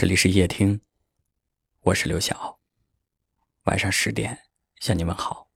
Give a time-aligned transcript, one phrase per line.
[0.00, 0.80] 这里是夜听，
[1.80, 2.56] 我是刘晓。
[3.64, 4.38] 晚上十点
[4.78, 5.48] 向你问好。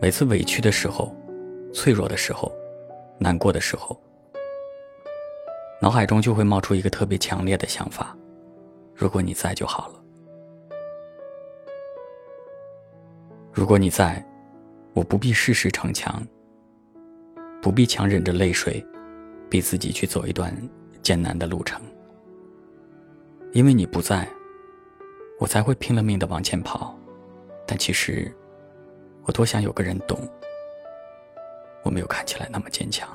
[0.00, 1.14] 每次委屈的时候、
[1.70, 2.50] 脆弱的时候、
[3.18, 4.02] 难过的时候，
[5.82, 8.16] 脑海中就会冒出一个特别强烈的想法：
[8.94, 10.02] 如果你在就好了。
[13.52, 14.26] 如果你在，
[14.94, 16.26] 我不必事事逞强，
[17.60, 18.82] 不必强忍着泪水，
[19.50, 20.50] 逼自己去走一段。
[21.04, 21.80] 艰难的路程，
[23.52, 24.26] 因为你不在，
[25.38, 26.98] 我才会拼了命的往前跑。
[27.66, 28.34] 但其实，
[29.24, 30.18] 我多想有个人懂，
[31.82, 33.06] 我没有看起来那么坚强。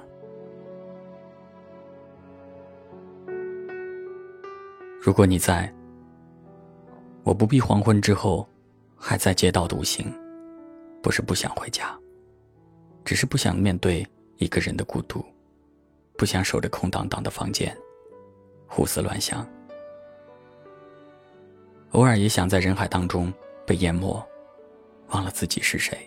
[5.02, 5.74] 如果你在，
[7.24, 8.48] 我不必黄昏之后
[8.96, 10.06] 还在街道独行，
[11.02, 11.98] 不是不想回家，
[13.04, 14.06] 只是不想面对
[14.38, 15.26] 一个人的孤独。
[16.20, 17.74] 不想守着空荡荡的房间，
[18.68, 19.48] 胡思乱想。
[21.92, 23.34] 偶尔也想在人海当中
[23.66, 24.22] 被淹没，
[25.12, 25.98] 忘了自己是谁。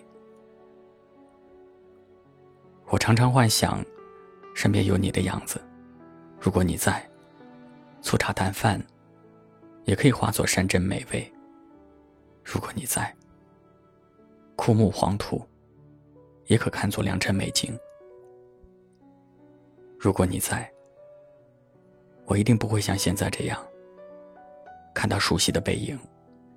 [2.89, 3.83] 我常常幻想，
[4.53, 5.59] 身边有你的样子。
[6.39, 7.03] 如果你在，
[8.03, 8.79] 粗茶淡饭
[9.85, 11.33] 也可以化作山珍美味。
[12.43, 13.11] 如果你在，
[14.55, 15.43] 枯木黄土
[16.45, 17.75] 也可看作良辰美景。
[20.03, 20.69] 如果你在，
[22.25, 23.57] 我一定不会像现在这样，
[24.93, 25.97] 看到熟悉的背影，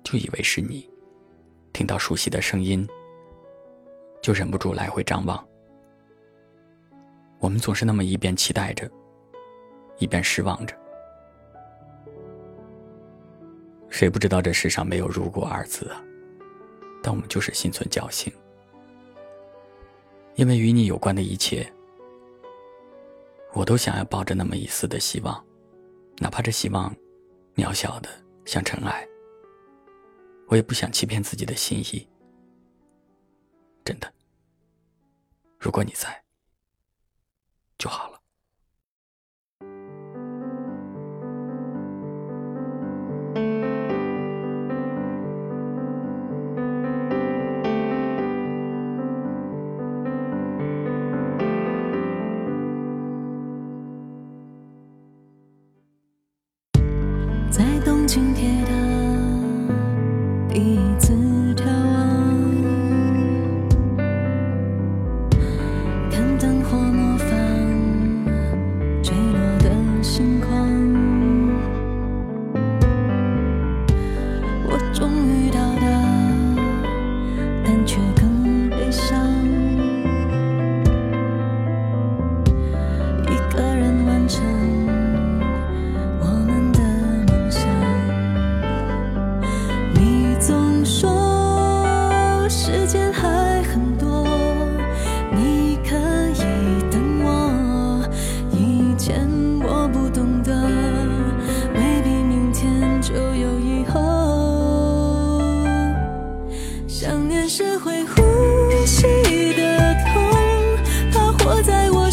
[0.03, 0.81] 就以为是你；
[1.71, 2.85] 听到熟悉的声音，
[4.21, 5.47] 就忍不住来回张望。
[7.39, 8.91] 我们总是那么一边期待着，
[9.97, 10.75] 一边失望着。
[13.87, 16.03] 谁不知道这世上没有“如果”二字啊？
[17.01, 18.29] 但我们就是心存侥幸，
[20.35, 21.65] 因为与你有关的一切。
[23.53, 25.45] 我都想要抱着那么一丝的希望，
[26.17, 26.95] 哪怕这希望
[27.55, 28.09] 渺小的
[28.45, 29.07] 像尘埃，
[30.47, 32.07] 我也不想欺骗自己的心意。
[33.83, 34.13] 真的，
[35.57, 36.23] 如果你在，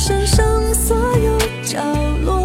[0.06, 0.44] 身上
[0.74, 1.82] 所有角
[2.26, 2.44] 落，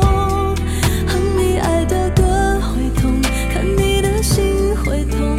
[1.06, 2.24] 哼你爱的歌
[2.62, 3.22] 会痛，
[3.54, 5.36] 看你的心会痛，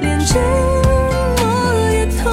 [0.00, 0.40] 连沉
[1.36, 2.32] 默也痛，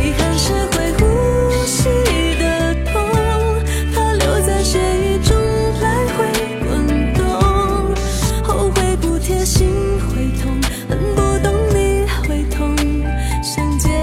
[0.00, 1.90] 遗憾是会呼吸
[2.38, 2.94] 的痛，
[3.94, 5.36] 它留在血液中
[5.82, 6.24] 来回
[6.66, 7.22] 滚动，
[8.42, 9.68] 后悔不贴心
[10.08, 10.58] 会痛，
[10.88, 12.74] 恨不懂你会痛，
[13.42, 13.93] 想见。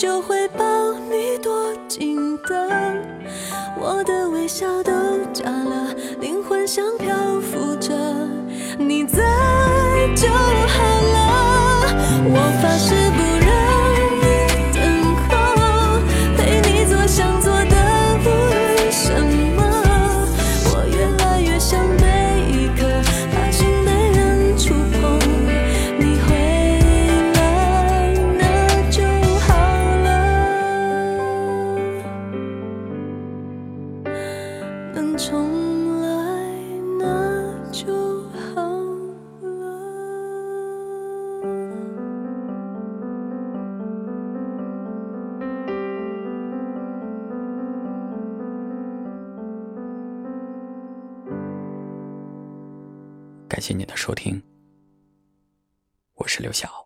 [0.00, 0.64] 就会抱
[1.10, 2.56] 你多紧的，
[3.78, 4.90] 我的微笑都
[5.30, 7.92] 假了，灵魂像漂浮着，
[8.78, 9.18] 你在
[10.16, 10.82] 就好
[11.12, 11.19] 了，
[53.50, 54.40] 感谢你的收听，
[56.14, 56.79] 我是刘晓。